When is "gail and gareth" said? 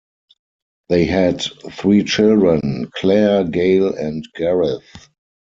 3.43-5.09